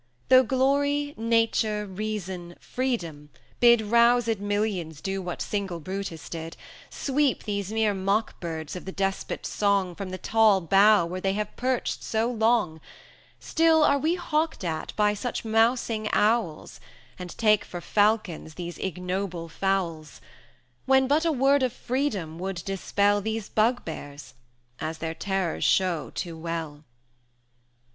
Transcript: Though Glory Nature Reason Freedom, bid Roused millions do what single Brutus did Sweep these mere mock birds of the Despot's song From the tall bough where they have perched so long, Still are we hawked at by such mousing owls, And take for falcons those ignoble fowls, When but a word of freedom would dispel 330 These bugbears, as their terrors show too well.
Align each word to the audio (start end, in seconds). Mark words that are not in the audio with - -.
Though 0.29 0.41
Glory 0.41 1.13
Nature 1.15 1.85
Reason 1.85 2.55
Freedom, 2.59 3.29
bid 3.59 3.81
Roused 3.83 4.39
millions 4.41 4.99
do 4.99 5.21
what 5.21 5.43
single 5.43 5.79
Brutus 5.79 6.27
did 6.27 6.57
Sweep 6.89 7.43
these 7.43 7.71
mere 7.71 7.93
mock 7.93 8.39
birds 8.39 8.75
of 8.75 8.85
the 8.85 8.91
Despot's 8.91 9.49
song 9.49 9.93
From 9.93 10.09
the 10.09 10.17
tall 10.17 10.59
bough 10.59 11.05
where 11.05 11.21
they 11.21 11.33
have 11.33 11.55
perched 11.55 12.01
so 12.01 12.31
long, 12.31 12.81
Still 13.39 13.83
are 13.83 13.99
we 13.99 14.15
hawked 14.15 14.63
at 14.63 14.91
by 14.95 15.13
such 15.13 15.45
mousing 15.45 16.09
owls, 16.13 16.79
And 17.19 17.37
take 17.37 17.63
for 17.63 17.79
falcons 17.79 18.55
those 18.55 18.79
ignoble 18.79 19.49
fowls, 19.49 20.19
When 20.87 21.07
but 21.07 21.25
a 21.25 21.31
word 21.31 21.61
of 21.61 21.73
freedom 21.73 22.39
would 22.39 22.65
dispel 22.65 23.21
330 23.21 23.23
These 23.33 23.49
bugbears, 23.49 24.33
as 24.79 24.97
their 24.97 25.13
terrors 25.13 25.63
show 25.63 26.09
too 26.15 26.35
well. 26.35 26.85